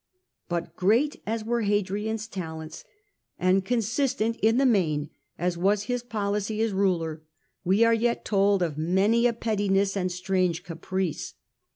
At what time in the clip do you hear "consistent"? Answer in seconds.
3.63-4.35